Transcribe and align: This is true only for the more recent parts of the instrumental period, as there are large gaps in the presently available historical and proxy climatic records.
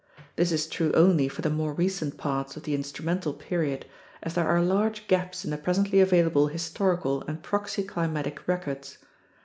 This 0.35 0.51
is 0.51 0.65
true 0.65 0.91
only 0.93 1.27
for 1.27 1.43
the 1.43 1.51
more 1.51 1.73
recent 1.75 2.17
parts 2.17 2.57
of 2.57 2.63
the 2.63 2.73
instrumental 2.73 3.35
period, 3.35 3.85
as 4.23 4.33
there 4.33 4.47
are 4.47 4.59
large 4.59 5.07
gaps 5.07 5.45
in 5.45 5.51
the 5.51 5.59
presently 5.59 5.99
available 5.99 6.47
historical 6.47 7.21
and 7.27 7.43
proxy 7.43 7.83
climatic 7.83 8.47
records. 8.47 8.97